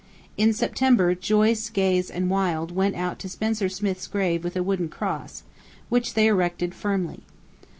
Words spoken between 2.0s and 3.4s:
and Wild went out to